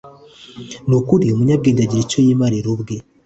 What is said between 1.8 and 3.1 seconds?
agira icyo yimarira ubwe